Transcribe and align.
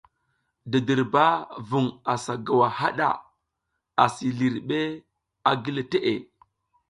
Didirba 0.71 1.25
vung 1.67 1.89
asa 2.13 2.33
gowa 2.45 2.67
haɗa, 2.79 3.07
asi 4.03 4.25
lihiriɗ 4.37 4.69
a 5.49 5.51
gile 5.63 5.83
teʼe. 5.91 6.13